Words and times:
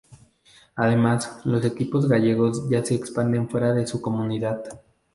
Además, 0.77 1.41
los 1.45 1.63
equipos 1.63 2.09
gallegos 2.09 2.67
ya 2.71 2.83
se 2.83 2.95
expanden 2.95 3.47
fuera 3.47 3.71
de 3.71 3.85
su 3.85 4.01
comunidad. 4.01 4.63